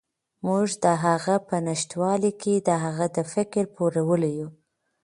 [0.45, 4.49] موږ د هغه په نشتوالي کې د هغه د فکر پوروړي یو.